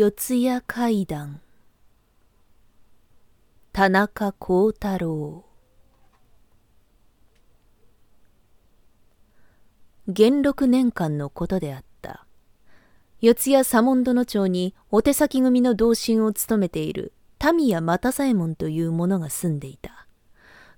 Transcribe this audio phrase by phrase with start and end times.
[0.00, 1.40] 四谷怪談。
[3.72, 5.44] 田中幸太郎。
[10.06, 12.28] 元禄年間のことであった。
[13.20, 17.12] 四谷左門殿町にお手先組の同心を務めている
[17.42, 20.06] 民谷又左衛門という者が住んでいた。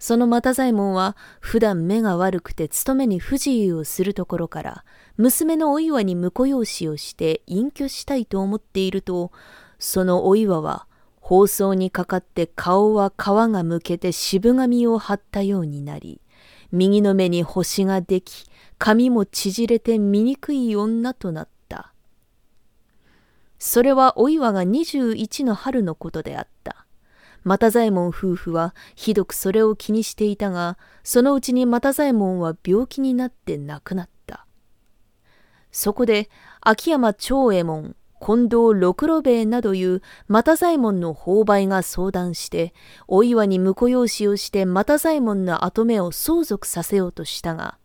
[0.01, 4.85] その又左衛門は普段目が悪くて勤めに不自由をするところから
[5.17, 9.31] 娘のお岩に婿養子をして隠居したいと思っていると
[9.79, 10.87] そのお岩は
[11.21, 16.21] 放送にかかって顔は皮がむけて渋髪を張ったようになり
[16.73, 18.47] 右の目に星ができ
[18.79, 21.93] 髪も縮れて醜い女となった。
[23.59, 26.87] それはお岩が21の春のことであった。
[27.45, 34.47] 又左衛門夫婦はひどくそれを気にしていたがそのうちに又左衛門は病気になって亡くなった。
[35.73, 36.29] そこで
[36.61, 42.75] 秋山長右衛門近藤六郎兵衛などいう又左衛門の購買が相談して
[43.09, 47.79] お岩に婿養子をして又左衛門の跡目を相続させようとしたが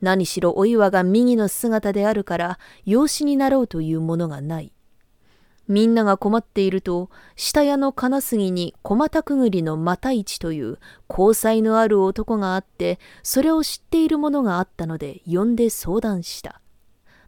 [0.00, 4.72] 何しろお岩が右の姿であるから養子になろうというものがない。
[5.68, 16.60] みんなが困っていると、下屋の金杉に駒田くぐりの又市という交際のある男があって、それを知っている者があったので呼んで相談した。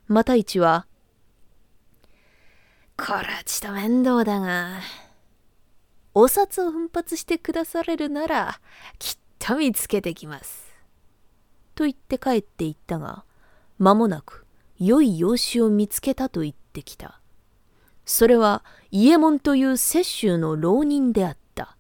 [0.09, 0.87] 又市は、
[2.97, 4.81] こらちと面倒だが、
[6.13, 8.61] お札を奮発してくだされるなら、
[8.99, 10.75] きっと見つけてきます。
[11.75, 13.25] と言って帰って行ったが、
[13.79, 14.47] 間もなく
[14.79, 17.21] 良い養子を見つけたと言ってきた。
[18.05, 21.77] それは伊右衛門という雪舟の浪人であった。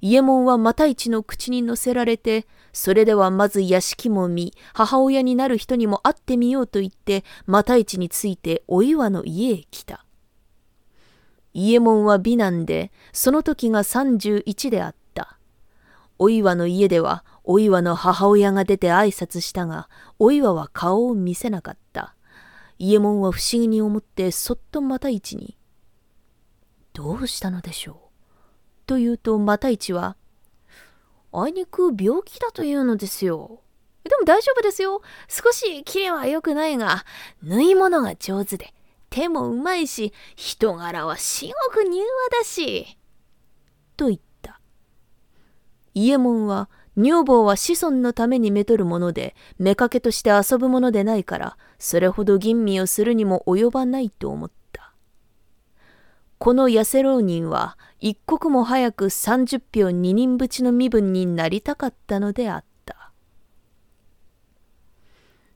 [0.00, 10.04] 伊右衛門は又一の口に乗せられて、それではまず屋敷も見、母親になる人にも会ってみようと言って、又一についてお岩の家へ来た。
[11.54, 15.38] 伊右衛門は美男で、その時が31であった。
[16.18, 19.88] お岩の家では、お岩の母親が出て挨拶したが、
[20.18, 21.81] お岩は顔を見せなかった。
[22.82, 25.56] 伊右衛門は不思議に思ってそっと又一に
[26.92, 27.96] 「どうしたのでしょう?」
[28.86, 30.16] と言うと又一は
[31.32, 33.60] 「あいにく病気だというのですよ。
[34.02, 35.00] でも大丈夫ですよ。
[35.28, 37.04] 少しキレは良くないが
[37.40, 38.74] 縫い物が上手で
[39.10, 42.98] 手もうまいし人柄は至極柔和だし」
[43.96, 44.60] と言った。
[45.94, 54.92] 伊右衛門は女房は子孫のためにめとるもので、妾として遊ぶものでないから、それほど吟味をするにも及ばないと思った。
[56.38, 63.10] この痩せ浪人は、一刻も早く30票二人淵の身分になりたかったのであった。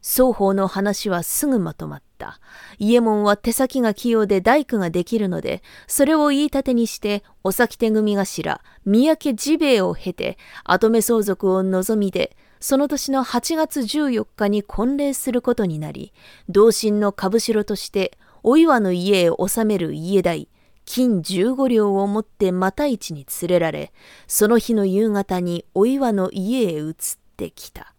[0.03, 2.41] 双方の話はすぐまとまった。
[2.79, 16.13] 伊右衛門は手先が器用で大工ができるので、それを言い立てにして、お先手組頭、三宅治兵衛を経て、跡目相続を望みで、その年の8月14日に婚礼することになり、
[16.49, 20.49] 同心の株代として、お岩の家へ納める家代、
[20.85, 23.93] 金15両を持って又市に連れられ、
[24.27, 26.95] その日の夕方にお岩の家へ移っ
[27.37, 27.93] てきた。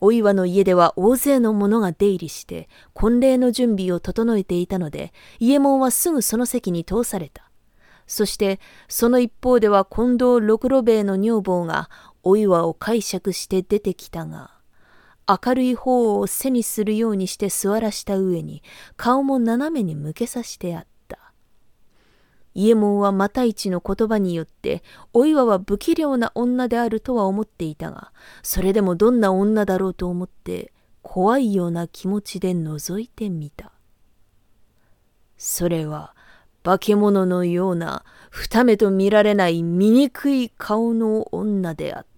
[0.00, 7.50] お岩の家では大勢の者が出入りして婚礼の準備を整えていたので伊右衛門はすぐその席に通された
[8.06, 8.58] そして
[8.88, 11.90] その一方では近藤六郎兵衛の女房が
[12.22, 14.52] お岩を解釈して出てきたが
[15.28, 18.62] 明るい方を背にするようにして座らした上に
[18.96, 20.90] 顔も斜めに向けさしてあった
[22.54, 24.82] 伊右衛門は又一の言葉によって、
[25.12, 30.72] お岩は不器量な女であるとは思っていたが、それでもどんな女だろうと思って、
[31.02, 33.72] 怖いような気持ちで覗いてみた。
[35.36, 36.14] それは、
[36.62, 42.09] 化け物のような、二目と見られない醜い顔の女であった。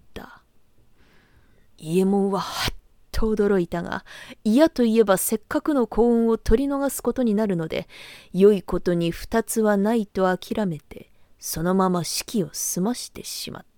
[1.82, 2.74] 伊右衛門ははっ
[3.10, 4.04] と驚いたが
[4.44, 7.88] 嫌といえばせっかくの幸運を取り逃すことになるので
[8.32, 11.10] 良いことに二つはないと諦めて
[11.40, 13.72] そのまま式を済ましてしまった。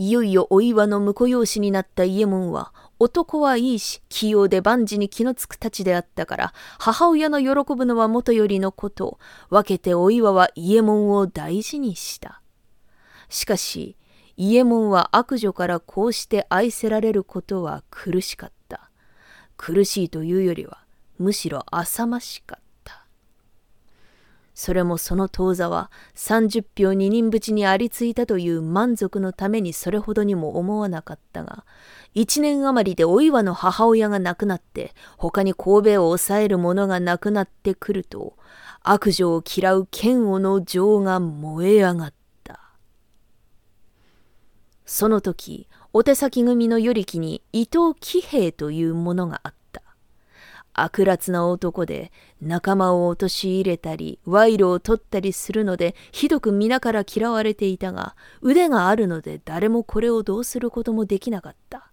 [0.00, 9.18] いよいよお岩の婿養子になった伊右衛門は男はいいし器用で万事に気のつくたちであったから母親の喜ぶのはもとよりのことを
[9.50, 12.42] 分けてお岩は伊右衛門を大事にした。
[13.28, 13.97] しかし
[14.40, 18.88] 伊右衛門は悪女からこうして愛せられることは苦しかった。
[19.56, 20.78] 苦しいというよりは、
[21.18, 23.04] むしろ浅ましかった。
[24.54, 31.64] それもその当座は30票二人淵にありついたという満足のためにそれほどにも思わなかったが、
[32.14, 38.36] 一年余りでお岩の母親が亡くなって、他に神戸を抑える者がなくなってくると、
[38.82, 42.17] 悪女を嫌う剣王の情が燃え上がった。
[44.90, 49.82] その時、お手先組の与力に伊藤喜平という者があった。
[50.72, 61.90] 悪辣な男で仲間を陥れたり賄賂を取ったりするのでひどく皆から嫌われていたが腕があるので誰もこれをどうすることもできなかった。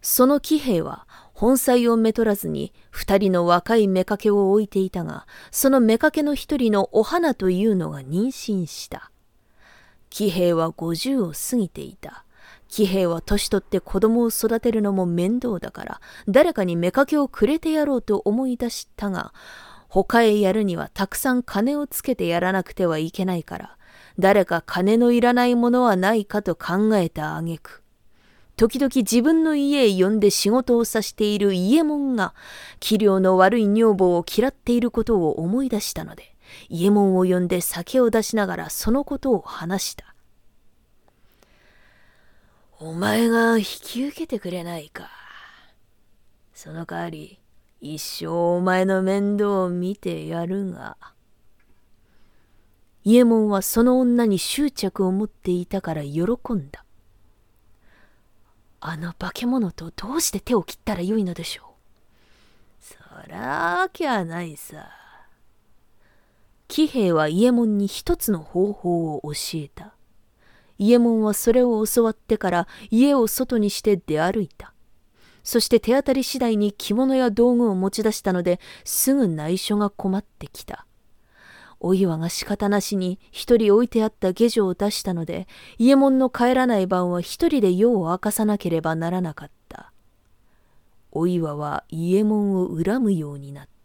[0.00, 9.10] その騎兵は本妻をめとらずに二人の若い妾を置いていたがその妾の一人のお花というのが妊娠した。
[10.10, 12.24] 騎兵は五十を過ぎていた。
[12.68, 19.32] 騎兵は年取って子供を育てるのも面倒だから、誰かに妾をくれてやろうと思い出したが、
[19.88, 23.76] 他へやるにはたくさん金をつけてやらなくてはいけないから、
[24.18, 27.82] 誰か金のいらないものはないかと考えた挙句、
[28.58, 32.34] 時々自分の家へ呼んで仕事をさしている家門が、
[32.80, 36.34] 器量の悪い女房を嫌っていることを思い出したので、
[36.68, 40.14] 家門を呼んで酒を出しながらそのことを話した。
[42.80, 45.10] お前が引き受けてくれないか。
[46.54, 47.40] その代わり、
[47.80, 50.96] 一生お前の面倒を見てやるが。
[53.04, 56.22] 伊右衛門はその女に執着を持っていたから喜
[56.52, 56.84] んだ。
[58.80, 61.68] あの化け物とどうして手を切ったらよいのでしょう。
[62.80, 62.96] そ
[63.28, 64.88] らわけはないさ。
[66.68, 69.94] 騎兵は伊右衛門に一つの方法を教えた。
[70.78, 74.74] 伊右衛門はそれを教わってから家を外にして出歩いた。
[75.42, 80.84] そして手当たり次第に着物や道具を持ち出したのですぐ内緒が困ってきた。
[81.80, 85.48] お岩が仕方なしに一人置いてあった下女を出したので、
[85.78, 89.92] 伊右衛門の帰らない晩は一人で夜を明かさなければならなかった。
[91.12, 93.77] お岩は伊右衛門を恨むようになった。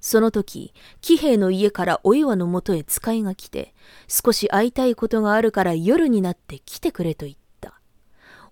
[0.00, 3.74] その時、騎兵の家からお岩のもとへ使いが来て、
[4.06, 7.80] 少し会いたいことがあるから夜になって来てくれと言った。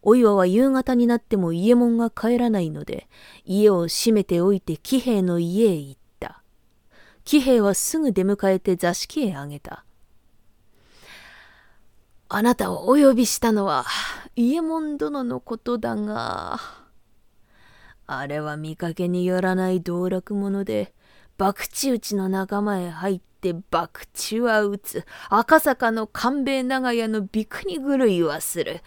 [0.02, 3.08] お岩は夕方になっても家門が帰らないので、
[3.44, 6.42] 家を閉めておいて騎兵の家へ行った。
[7.24, 9.84] 騎兵はすぐ出迎えて座敷へあげた。
[12.28, 13.84] あなたをお呼びしたのは、
[14.34, 16.58] 伊右衛門殿のことだが、
[18.08, 20.92] あれは見かけによらない道楽者で、
[21.38, 25.04] 博打打ちの仲間へ入って博打は打つ。
[25.28, 28.80] 赤坂の官兵長屋のビクニ狂いはする。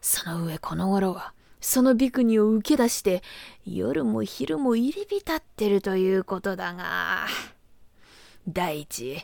[0.00, 3.22] その上この頃はそのビクニを受け出して
[3.64, 7.26] 夜も昼も入り浸ってるということだが。
[8.48, 9.18] 第一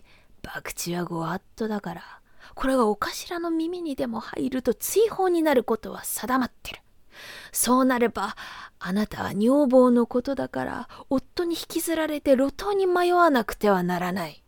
[0.45, 2.03] 博打はご法度だから。
[2.55, 6.81] これがお頭の耳にでも入ると追放になることは定まってる。
[7.53, 8.37] そうなれば
[8.79, 14.43] あなたは女房のことだから夫に引きずられて路頭に迷わなくてはならない。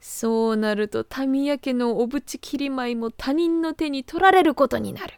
[0.00, 5.14] そうなると民谷家のおぶち切り米も他人の手に取られることになる。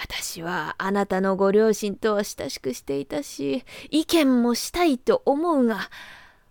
[0.00, 5.90] 私はあなたのご両親とは親しくしていたし意見もしたいと思うが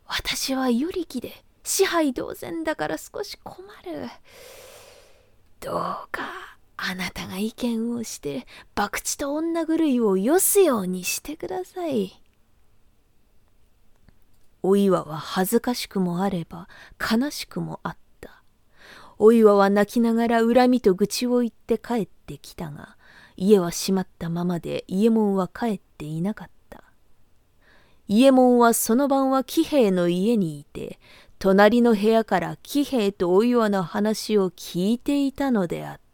[0.05, 1.31] 私は与力で
[1.63, 4.09] 支配同然だから少し困る。
[5.61, 5.73] どう
[6.11, 8.45] かあなたが意見をして
[8.75, 12.21] 博打と女狂いをよすようにしてください。
[14.61, 16.67] お岩は恥ずかしくもあれば
[16.99, 18.43] 悲しくもあった。
[19.17, 22.95] お岩は泣きながら恨みと愚痴を言って帰ってきたが、
[23.35, 26.83] 家は閉まったままで伊右衛門は帰っていなかった。
[28.07, 30.99] 伊右衛門はその晩は騎兵の家にいて、
[31.39, 36.06] 隣の部屋から騎兵とお岩の話を聞いていたのであった。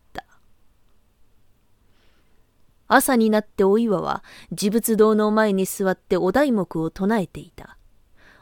[2.87, 7.77] 朝になってお岩は自仏堂の前に座ってお題目を唱えていた。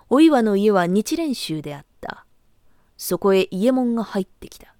[0.09, 2.25] お岩の家は日蓮宗であった。
[2.97, 4.75] そこへ伊右衛門が入ってきた。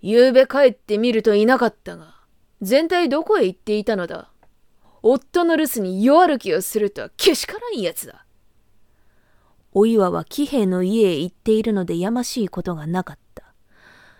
[0.00, 2.14] ゆうべ帰ってみるといなかったが、
[2.62, 4.30] 全体どこへ行っていたのだ
[5.02, 8.24] 夫の留守に夜歩きをするとはけしからんやつだ。
[9.72, 13.25] お岩は騎兵の家へ行っているのでやましいことがなかった。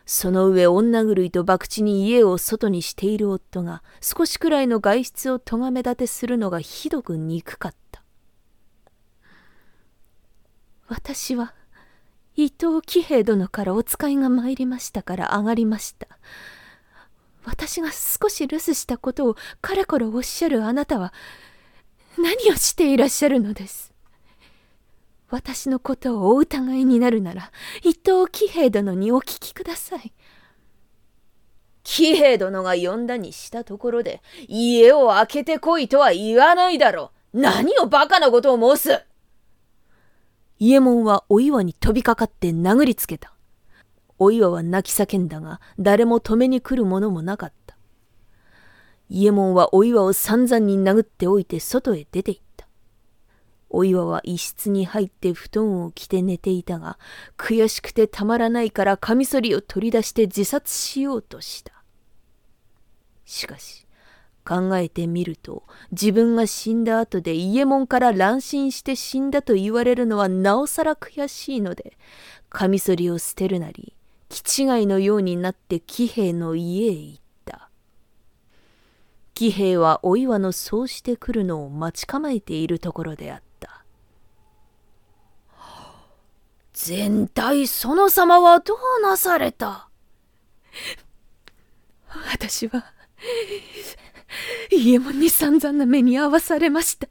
[0.09, 8.03] その上女狂いと博打に家を外にしている夫が少しくらいの外出を咎め立てするのがひどく憎かった。
[10.87, 11.55] 私は
[12.37, 16.07] 伊藤喜平殿からお使いが参りましたから上がりました。
[17.45, 21.13] 私が少し留守したことをかれこれおっしゃるあなたは
[22.17, 23.93] 何をしていらっしゃるのです？
[25.29, 27.51] 私のことをお疑いになるなら
[27.83, 30.13] 伊藤喜兵衛殿にお聞きください。
[31.83, 37.41] 喜兵衛殿が呼んだにしたところで家を開けてこいとは言わないだろう。
[37.41, 39.05] 何をバカなことを申す。
[40.59, 43.33] 伊右衛門はお岩に飛びかかって殴りつけた。
[44.19, 47.77] お岩は泣き叫んだが誰も止めに来るものもなかった。
[49.09, 52.46] 伊右衛門はお岩を散々に殴っておいて外へ出て行った。
[53.71, 56.99] お岩は一室に入って布団を着て寝ていたが
[57.37, 61.73] 悔しくてたまらないからカミソリを取り出して自殺しようとした。
[63.25, 63.87] しかし
[64.45, 71.99] 考えてみると自分が死んだ後で伊右衛門から乱心して死んだと言われるのはなおさら悔しいので
[72.49, 73.93] カミソリを捨てるなり
[74.29, 77.69] 気違いのようになって喜兵衛の家へ行った。
[79.35, 83.56] 喜兵衛はお岩のそうしてくるのを待ち構えているところであった。
[86.79, 89.89] 全体その様はどうなされた？
[92.31, 92.93] 私は
[94.71, 97.09] 伊右衛門に散々な目に遭わされました。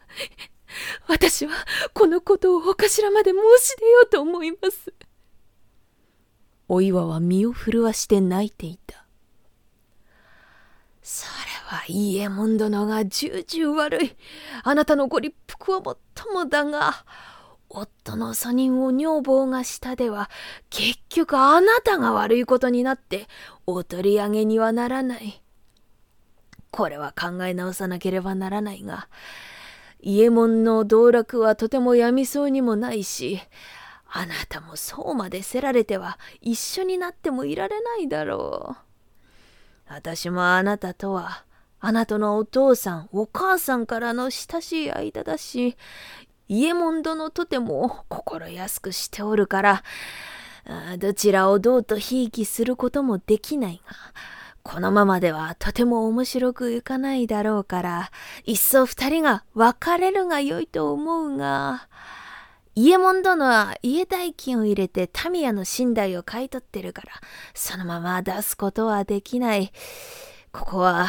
[1.08, 1.54] 私は
[1.96, 4.94] このことをお頭まで申し出ようと思います。
[6.68, 9.08] お岩は身を震わして泣いていた。
[11.02, 11.32] それ
[11.76, 14.16] は伊右衛門殿が重々悪い。
[14.64, 17.04] あなたのご立腹はもっともだが、
[17.70, 20.30] 夫の訴人を女房がしたでは、
[20.70, 23.28] 結局あなたが悪いことになって、
[23.66, 25.42] お取り上げにはならない。
[26.72, 29.08] これは考え直さなければならないが、
[30.02, 33.40] 伊右衛門の道楽はとてもやみそうにもないし、
[34.08, 38.86] あなたもそうまでせられては一緒になってもいられないだろう。
[39.88, 41.44] 私もあなたとは、
[41.80, 45.78] あなたのお父さん、お母さんからの親しい間だし、
[46.48, 49.84] 伊右衛門殿とても心安くしておるから、
[50.98, 53.96] どちらをどうとひいきすることもできないが、
[54.64, 58.12] このままではとても面白くいかないだろうから、
[58.46, 61.88] いっそ二人が別れるがよいと思うが、
[62.74, 67.12] 伊右衛門殿は家代金を入れてタミヤの寝台を買い取ってるから、
[67.54, 69.72] そのまま出すことはできない。
[70.52, 71.08] ここは、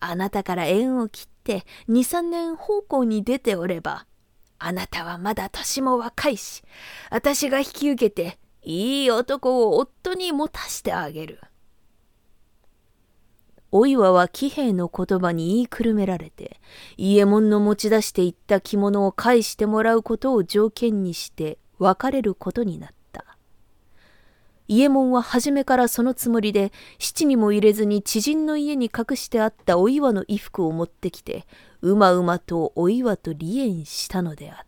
[0.00, 4.06] あなたから縁を切って二三年奉公に出ておれば、
[4.58, 6.62] あなたはまだ年も若いし、
[7.10, 11.40] 私が引き受けて、いい男を夫に持たしてあげる。
[13.72, 16.60] お岩は喜兵衛の言葉に言いくるめられて、
[16.96, 22.95] 伊右衛門の持ち出していった着物を返してもらうことを条件にして別れることになった。
[24.68, 31.46] 伊右衛門は初めからそのつもりで、七にも入れずに知人の家に隠してあったお岩の衣服を持ってきて、
[31.82, 34.66] うまうまとお岩と離縁したのであった。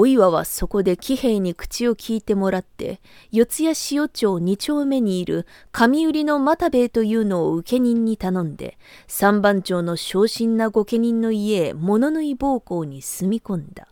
[0.00, 3.00] お岩はそこで喜兵衛に口を聞いてもらって、
[3.32, 13.88] 四谷塩町二丁目にいる上売りの又兵衛というのを受け人に頼んで、三番町の昇進な御家人の家へ物縫い奉公に住み込んだ。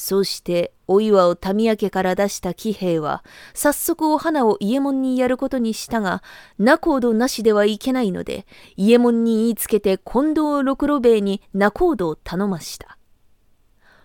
[0.00, 6.22] そうしてお岩を民明家から出した喜兵は、早速お花を伊右衛門にやることにしたが、
[6.56, 12.96] 仲人なしではいけないので、伊右衛門に言いつけて近藤六郎兵衛に仲人を頼ました。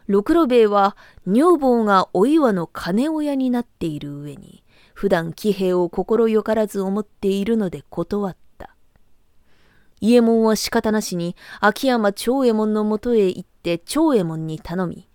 [0.07, 0.97] 六郎兵衛は
[1.27, 4.63] 女房がお岩の金親になっている上に
[4.95, 8.75] 普段騎兵を心よからず思っているので断った。
[10.01, 15.07] 伊右衛門は仕方なしに秋山長右衛門のもとへ行って長右衛門に頼み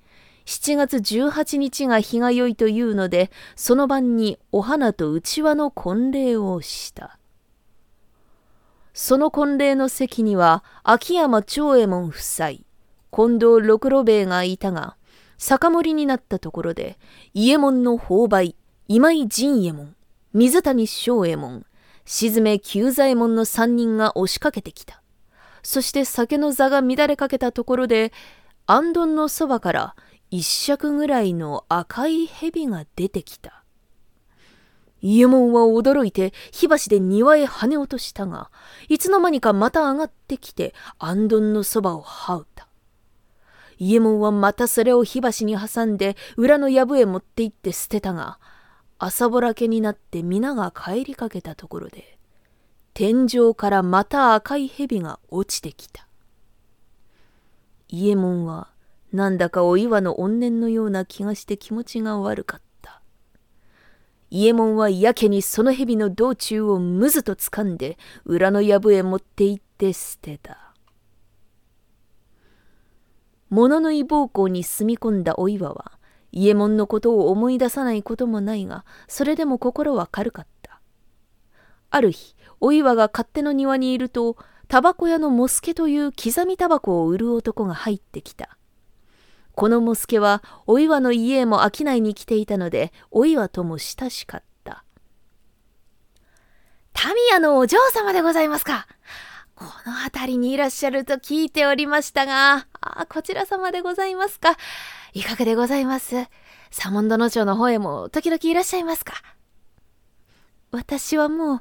[0.49, 7.19] 7月18日が日が良いというのでその晩にお花と内輪の婚礼をした。
[8.95, 12.53] その婚礼の席には秋山長右衛門夫妻
[13.11, 14.97] 近藤六郎兵衛がいたが、
[15.37, 16.99] 酒盛りになったところで、
[17.35, 19.95] 伊右衛門の勾配、今井陣右衛門、
[20.33, 21.67] 水谷正右衛門、
[22.07, 25.03] 沈め久左衛門の三人が押しかけてきた。
[25.63, 28.13] そして酒の座が乱れかけたところで、
[28.67, 29.97] あんどんのそばから
[30.31, 33.65] 一尺ぐらいの赤い蛇が出てきた。
[35.01, 38.51] 伊右衛門は驚いて火箸で庭へ跳ね落としたが、
[38.89, 42.69] いつの間にかまた上がってきて、あんどんのそばを這うた。
[43.79, 48.39] 伊右衛門はまたそれを火箸に挟んで裏の藪へ持って行って捨てたが
[48.99, 52.19] 朝ぼらけになって皆が帰りかけたところで
[52.95, 56.09] 天井からまた赤い蛇が落ちてきた
[57.89, 58.69] 伊右衛門は
[59.13, 63.03] なんだかお岩の怨念のような気がして気持ちが悪かった
[64.31, 70.69] 伊右衛門はやけにその蛇の道中をむずと掴んで裏の藪へ持って行って捨てた
[73.51, 75.93] 物の異暴行に住み込んだお岩は、
[76.33, 80.81] 伊右衛門のことを思い出さないこともないが、それでも心は軽かった。
[81.91, 84.37] ある日、お岩が勝手の庭にいると、
[84.69, 88.58] タバコ屋のモスケという刻みタバコを売る男が入ってきた。
[89.59, 94.85] このモスケは、お岩の家へも商いに来ていたので、お岩とも親しかった。
[96.93, 98.87] タミヤのお嬢様でございますか。
[99.57, 104.57] この辺りにいらっしゃると聞いておりましたが、あ、こちら様でございますか。
[105.13, 106.29] いかがでございます？
[106.71, 109.15] 左門殿町の方へも時々いらっしゃいますか
[110.71, 111.61] 私はもう、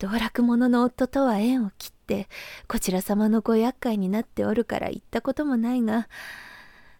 [0.00, 2.28] 道楽者の夫とは縁を切って、
[2.66, 6.08] こちら様のご厄介になっておるから行ったこともないが、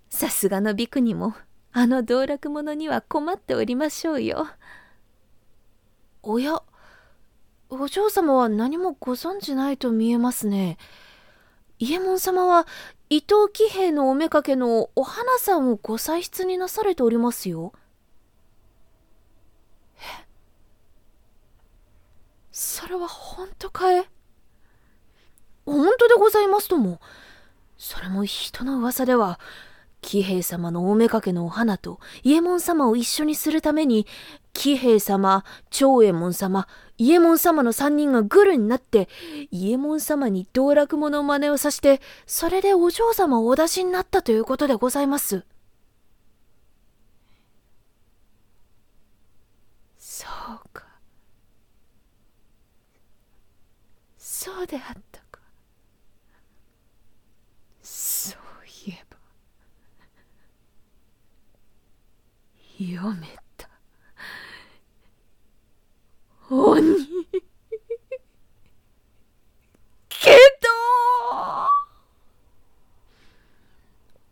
[0.08, 1.34] さすがのビクにも、
[1.72, 4.48] あの道楽者には困っておりましょうよ。
[6.22, 6.62] おや、
[7.68, 10.78] お嬢様は何もご存じないと見えますね。
[11.78, 12.66] 伊右衛門様は
[13.10, 17.72] 伊藤喜兵衛のおめかけのお花さんをご採出になされておりますよ。
[19.98, 20.26] え
[22.50, 24.08] それは本当かえ
[25.66, 27.00] 本当でございますとも。
[27.76, 29.38] それも人の噂では、
[30.06, 34.06] 喜兵様のおめかけのお花と伊右衛門様を一緒にするために、
[34.52, 39.08] 喜兵衛様、長右衛門様、伊右衛門様の三人がグルになって、
[39.50, 45.44] 伊右衛門様に道楽者の真似をさして、それでお嬢様をお出しになったということでございます。
[49.98, 50.86] そうか。
[54.18, 55.40] そうであったか。
[57.82, 59.16] そういえば。
[62.78, 63.68] 読めた。
[66.50, 66.80] 鬼
[70.08, 70.36] けど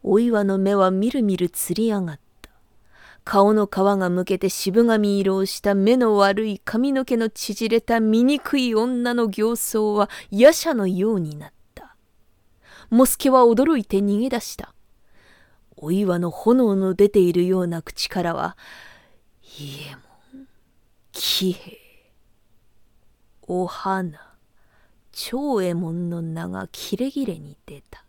[0.03, 2.51] お岩の目はみるみるつり上がった。
[3.25, 11.97] 顔の皮がむけて渋髪色をした目の悪い髪の毛の縮れた醜い女の形相は夜叉のようになった。
[12.91, 14.74] モスケは驚いて逃げ出した。
[15.85, 18.57] お岩の炎の出ているような口からは、
[19.43, 20.01] 家も、
[21.13, 21.79] 喜兵
[23.43, 24.19] お花、
[25.13, 28.07] 長右衛門の名がキレキレに出た。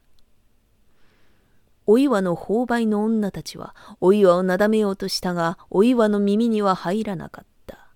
[1.86, 7.90] お岩の勾配の女たちはお岩をなだめようとしたが、お岩の耳には入らなかった。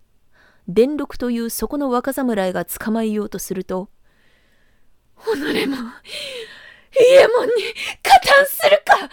[0.68, 3.90] 伝六というそこの若侍が捕まえようとすると、
[5.24, 7.54] 己も、伊右衛門に
[8.04, 9.10] 加担するか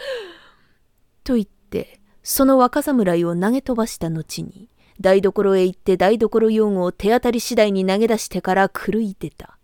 [1.27, 9.59] と言って、その若侍を投げ飛ばした後に、台所へ行って台所用具を手当たり次第に投げ出してから狂い出た。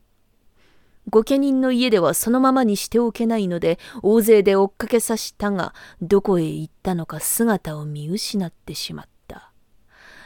[1.09, 9.53] 御家人の家ではそのままにしておけないので大勢で追っかけさしたがどこへ行ったのか姿を見失ってしまった。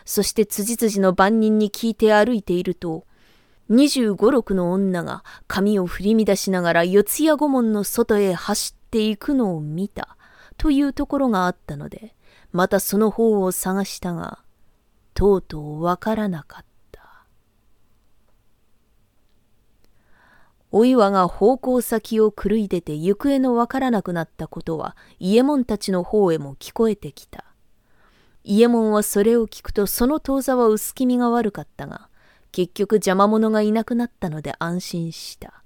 [0.05, 3.07] そして辻々の番人に聞いて歩いていると
[3.68, 10.15] 二十五六の女が髪を振り乱しながら四谷御門の外へ走っていくのを見た
[10.57, 12.14] というところがあったので
[12.53, 14.40] またその方を探したが
[15.16, 16.66] とうとうわからなかった。
[20.71, 27.47] お岩が方向先を狂い出て行方のわからなくなったことは、伊右衛門たちの方へも聞こえてきた。
[28.45, 32.11] 伊右衛門はそれを聞くとその当座は薄気味が悪かったが、
[32.53, 35.62] 結局邪魔者がいなくなったので安心した。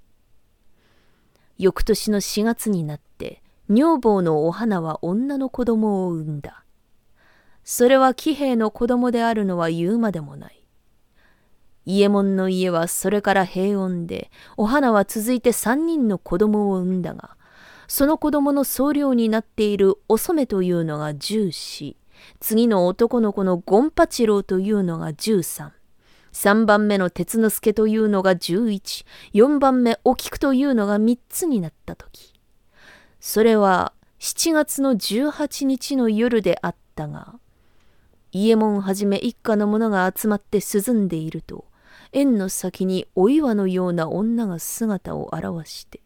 [1.57, 3.40] 翌年の4月になって、
[3.73, 6.65] 女房のお花は女の子供を産んだ。
[7.63, 10.65] それは騎兵の子供であるのは言うまでもない。
[11.85, 17.37] 伊右衛門の家はそれから平穏で、お花は続いて三人の子供を産んだが、
[17.87, 21.95] その子供の総領になっているお染というのが十四、
[22.41, 25.71] 次の男の子のゴンパチロウというのが十三、
[26.33, 32.30] 三番目の鉄之助というのが十一、四番目お菊というのが三つになった時。
[33.21, 37.39] それは七月の十八日の夜であったが、
[38.31, 41.65] 伊右衛門はじめ一家の者が集まって涼んでいると、
[42.11, 46.01] 縁の先にお岩のような女が姿を現して、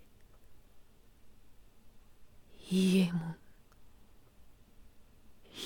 [2.70, 3.36] 伊右衛門、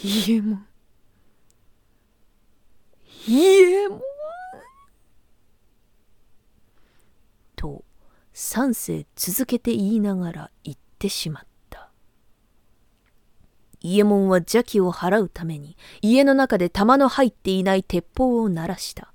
[0.03, 0.65] 伊右衛門、
[3.27, 3.41] 伊右
[3.73, 4.01] 衛門？
[7.55, 7.83] と
[8.33, 11.89] 三世続けて言いながら言ってしまった。
[13.81, 19.13] 伊右衛門は邪気を払うために家の中で弾の入っていない鉄砲を鳴らした。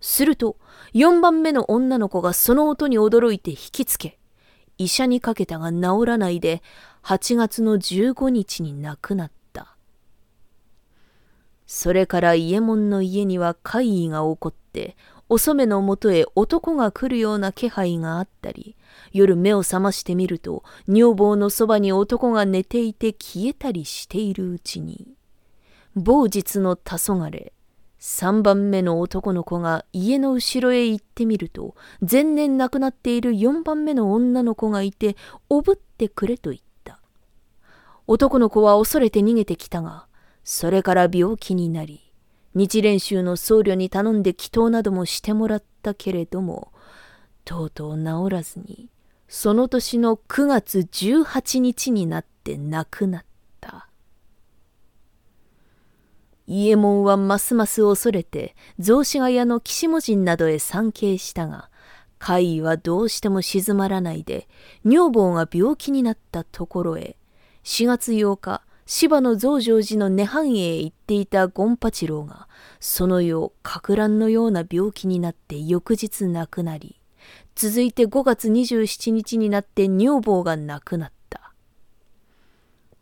[0.00, 0.56] すると
[0.92, 4.18] 四番目の女の子がその音に驚いて引きつけ、
[4.78, 6.62] 医者にかけたが治らないで
[7.02, 9.76] 8月の15日に亡くなった。
[11.66, 14.96] それから伊右衛門の家には怪異が起こって
[15.30, 18.76] お染のもとへ男が来るような気配があったり、
[19.12, 25.06] 夜目を覚ましてみると、女房のそばに男が寝ていて消えたりしているうちに、
[25.94, 27.52] 某日の黄昏、
[27.98, 31.74] 三番目の男の子が家の後ろへ行ってみると、
[32.08, 35.16] 前年亡くなっている四番目の女の子がいて、
[35.50, 37.00] おぶってくれと言った。
[38.06, 40.06] 男の子は恐れて逃げてきたが、
[40.44, 42.07] それから病気になり、
[42.54, 46.72] 日蓮宗の僧侶に頼んで祈祷などもしてもらったけれども、
[47.44, 48.90] とうとう治らずに、
[49.28, 53.28] その年の9月18日になって亡くなった。
[56.46, 61.70] 伊右衛門はますます恐れて、雑司ヶ谷の岸母人などへ参詣したが、
[62.18, 64.48] 怪異はどうしても静まらないで、
[64.84, 67.18] 女房が病気になったところへ、
[67.64, 72.48] 4月8日、芝の増上寺の涅槃へ行っていた権八郎が、
[72.80, 76.98] その夜、格乱のような病気になって翌日亡くなり、
[77.54, 81.52] 続いて5月27日になって女房が亡くなった。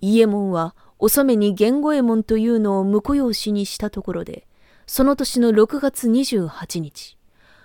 [0.00, 4.48] 伊右衛門は、お染に源五右衛門というのを婿養子にしたところで、
[4.88, 7.16] その年の6月28日、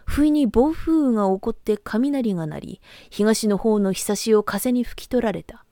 [0.06, 5.66] 不意に暴風雨が起こって雷が鳴り、東の方の日差しを風に吹き取られた。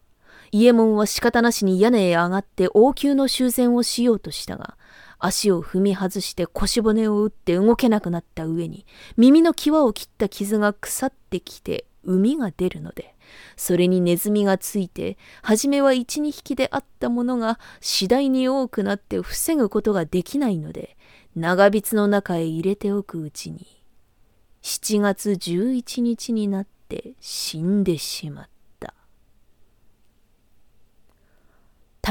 [0.52, 4.78] 伊右衛門は仕方なしに屋根へ上がって王宮の修繕をしようとしたが、
[5.20, 8.86] 足を踏み外して腰骨を打って動けなくなった上に、
[9.18, 13.16] 耳の際を切った傷が腐ってきて海が出るので、
[13.56, 20.98] それにネズミがついて、はじめは一二匹であったものが次第に多くなって防ぐことができないので、
[21.36, 23.84] 長筆の中へ入れておくうちに、
[24.64, 28.59] 7月11日になって死んでしまった。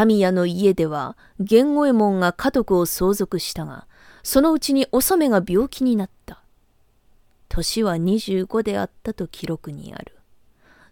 [0.05, 3.87] 民谷の家では源五右衛門が家督を相続したが
[4.23, 6.43] そのうちにお染が病気になった。
[7.49, 10.19] 年は25であったと記録にある。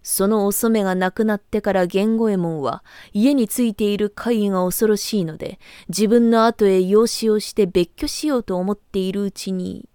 [0.03, 9.88] そのお染が亡くなってから源五右衛門は家についている怪異が恐ろしいので自分の後へ養子をして別居しようと思っているうちに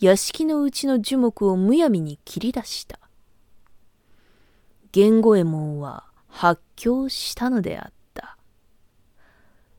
[0.00, 2.98] 屋敷のうちの樹木をむやみに切り出した。
[4.94, 8.01] 源五右衛門は発狂したのであった。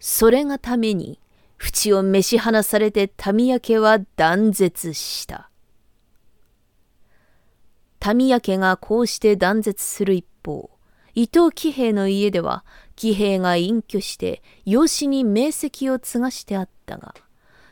[0.06, 1.18] それがために、
[1.56, 5.50] 淵を召し離されて民明家は断絶した。
[8.14, 10.70] 民明家がこうして断絶する一方、
[11.16, 12.66] 伊藤喜兵衛の家では、
[12.98, 17.16] 喜兵衛が隠居して、養子に名跡を継がしてあったが、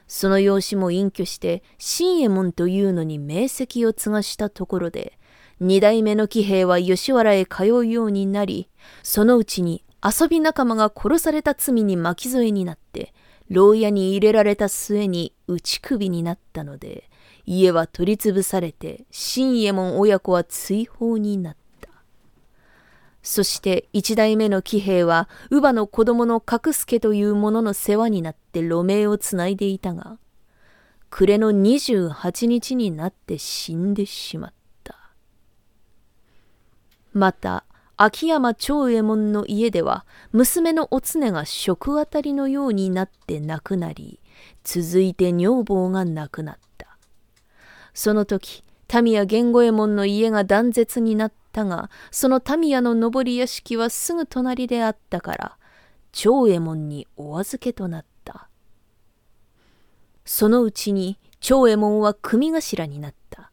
[0.08, 5.20] その養子も隠居して、新右衛門というのに名跡を継がしたところで、
[5.60, 8.70] 二代目の喜兵衛は吉原へ通うようになり、
[9.04, 13.14] そのうちに遊び仲間が殺された罪に巻き添えになって、
[13.50, 17.10] 牢屋に入れられた末に打ち首になったので、
[17.46, 21.90] 家は取り潰されて、新右衛門親子は追放になった。
[23.24, 30.18] そして一代目の喜兵は、乳母の子供の角助という者の世話になって路名をつないでいたが、
[31.12, 35.12] 暮れの28日になって死んでしまった。
[37.14, 37.66] また、
[38.04, 44.20] 秋山長右衛門の家では娘のお常が食あたりのようになって亡くなり
[44.64, 46.98] 続いて女房が亡くなった。
[47.94, 55.58] その時民谷源五右衛門の家が断絶になったがその民谷の上り屋敷はすぐ隣であったから
[56.12, 58.50] 長右衛門にお預けとなった。
[60.26, 63.51] そのうちに長右衛門は組頭になった。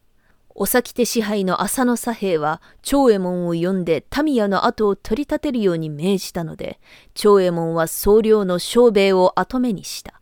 [0.61, 6.81] お先手支配の浅野左兵衛は長右衛門を呼んで民谷の後を取り立てるように命じたので
[7.13, 10.19] 長右衛門は総領の小兵衛を後目にした。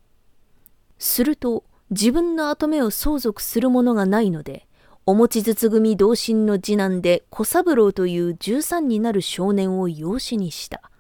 [1.00, 4.68] すると自分の後目を相続する者がないので
[5.08, 10.92] お持ち筒組同心の次男で小三郎という13になる少年を養子にした。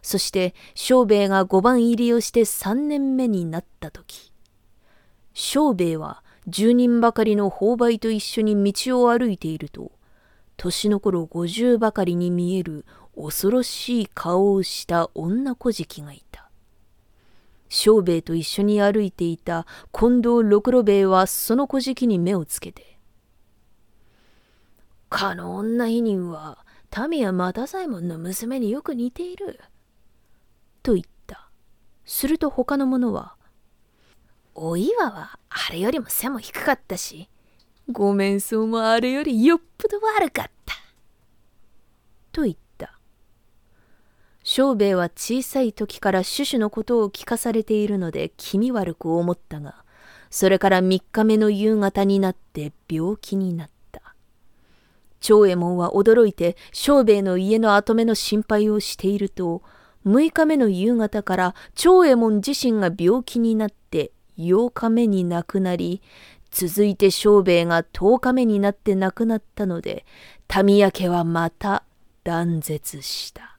[0.00, 4.32] そして小兵衛が5番入りをして3年目になった時
[5.34, 9.92] 小兵衛は10人ばかりの購買と一緒に道を歩いていると、
[10.56, 12.84] 年の頃50ばかりに見える
[13.16, 16.50] 恐ろしい顔をした女小敷がいた。
[17.68, 22.98] 小兵衛と一緒に歩いていた近藤六郎兵衛はその小敷に目をつけて、
[25.08, 26.64] かの女否人は
[27.08, 29.60] 民谷又左衛門の娘によく似ている。
[30.82, 31.48] と言った。
[32.04, 33.36] すると他の者は、
[34.62, 37.30] お岩はあれよりも背も低かったし、
[37.90, 40.74] ご面相もあれよりよっぽど悪かった。
[42.30, 42.98] と言った。
[44.42, 49.76] 小兵衛は小さい時からシュシュのことを聞かされているので気味悪く思ったが、
[50.28, 54.14] それから3日目の夕方になって病気になった。
[55.20, 59.62] 長右衛門は驚いて小兵衛の家の跡目の心配をしていると、
[60.04, 66.02] 6日目の夕方から長右衛門自身が病気になって8日目に亡くなり、
[66.50, 70.04] 続いて小兵衛が10日目になって亡くなったので、
[70.64, 71.84] 民谷家はまた
[72.24, 73.58] 断絶した。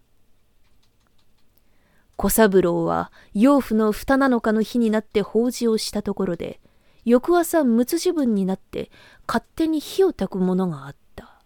[2.17, 6.59] 小三郎は養父の二七日の日になって法事をしたところで、
[7.03, 8.91] 翌朝無つ自分になって
[9.27, 11.41] 勝手に火を焚くものがあった。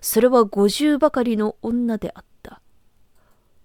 [0.00, 2.60] それは五十ばかりの女であった。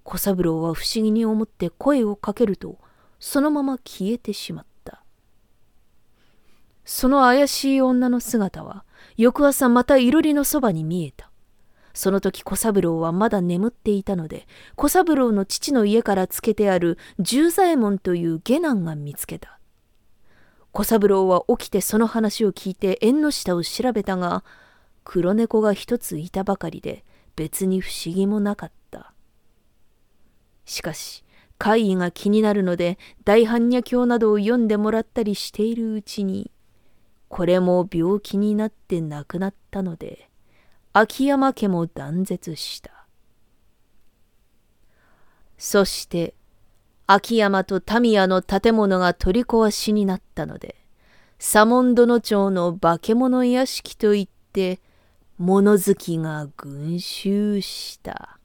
[0.04, 2.78] 小三郎は不思議に思って声をかけると、
[3.20, 4.75] そのまま消えてしまった。
[6.86, 8.86] その怪しい女の姿は、
[9.18, 11.32] 翌朝またいろりのそばに見えた。
[11.94, 19.60] その時小三郎はまだ眠っていたので、小三郎の父の家からつけてある十左衛門という下男が見つけた。
[20.72, 24.44] 小三郎は起きてその話を聞いて縁の下を調べたが、
[25.06, 29.14] 黒猫が一ついたばかりで別に不思議もなかった。
[30.66, 31.24] しかし、
[31.58, 36.52] 怪異が気になるので大般若経などを読んでもらったりしているうちに、
[37.36, 40.30] これも病気になって亡くなったので、
[40.94, 43.08] 秋山家も断絶した。
[45.58, 46.34] そして、
[47.08, 50.78] 秋山と民谷の建物が取り壊しになったので、
[51.38, 54.80] 左門殿町の化け物屋敷といって、
[55.38, 58.40] 物好きが群衆した。